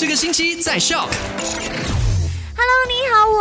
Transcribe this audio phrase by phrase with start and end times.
[0.00, 1.08] 这个星期在校。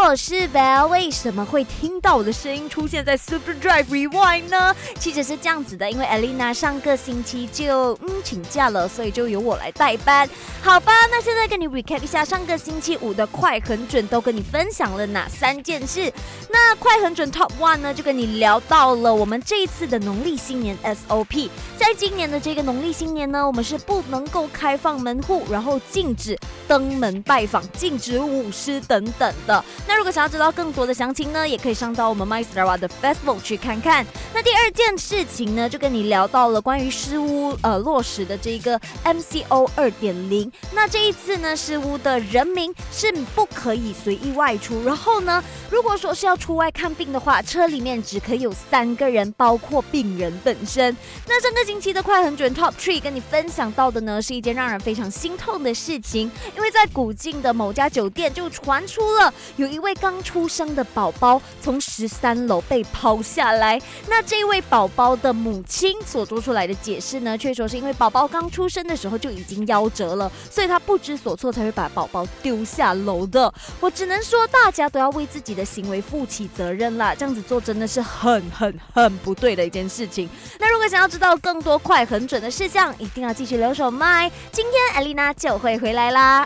[0.10, 0.88] 我是 Bell。
[0.88, 4.74] 为什么会听到我的声音出现在 Super Drive Rewind 呢？
[4.98, 10.30] 其实是这样子的，因为 Elena 上个星期就嗯请假了，所以就由我来代班。
[10.64, 16.10] 好吧，那现在跟你 recap 一下上个星期五的快很准都跟你分享了哪三件事。
[16.50, 21.50] 那快很准 Top One 呢，就跟你聊到了我们这一次的农历新年 SOP。
[21.76, 29.04] 在今年的这个农历新年呢，我们是不能够开放门户，然后禁止登门拜访，禁止舞狮等。
[29.20, 34.06] 等的，那如果想要知道更多的详情呢，也可以上到我们 My Star 的 Facebook 去看看。
[34.32, 40.52] 那第二件事情呢，就跟你聊到了关于失屋呃落实的这一个 MCO 二点零。
[40.72, 50.96] 那这一次呢，失屋的人民是不可以随意外出，然后呢，如果说是要出外看病的话，车里面只可以有三个人，包括病人本身。
[51.26, 59.08] 那上个星期的快很准 Top Three 跟你分享到的呢，是一件让人非常心痛的事情，因为在古晋的某家酒店就传出。
[59.08, 73.52] 了有一位位刚出生的宝宝从十三楼被抛下来，那这位宝宝的母亲所做出来的解释呢，却说是因为宝宝刚出生的时候就已经夭折了，所以他不知所措才会把宝宝丢下楼的。
[73.80, 80.30] 我只能说，大家都要为自己的行为负起责任啦，这样子做真的是很很很不对的一件事情。
[80.60, 86.46] 那如果想要知道更多快很准的事项，一定要继续留守麦，今天艾丽娜就会回来啦。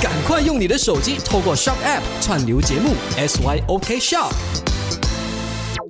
[0.00, 4.77] 赶快用你的手机透过 Shop App 串流节目 SYOK Shop。